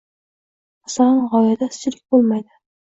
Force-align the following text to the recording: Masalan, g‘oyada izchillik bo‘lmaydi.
Masalan, 0.87 1.21
g‘oyada 1.37 1.71
izchillik 1.71 2.05
bo‘lmaydi. 2.17 2.55